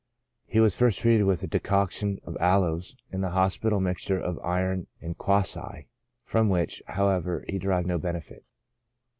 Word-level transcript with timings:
He 0.47 0.59
was 0.59 0.75
first 0.75 0.97
treated 0.97 1.25
with 1.25 1.43
a 1.43 1.47
decoction 1.47 2.19
of 2.25 2.35
aloes, 2.39 2.95
and 3.11 3.23
the 3.23 3.29
hospital 3.37 3.79
mixture 3.79 4.17
of 4.19 4.39
iron 4.39 4.87
and 4.99 5.15
quassia, 5.15 5.85
from 6.23 6.49
which, 6.49 6.81
however, 6.87 7.45
he 7.47 7.59
de 7.59 7.67
rived 7.67 7.85
no 7.85 7.99
benefit. 7.99 8.43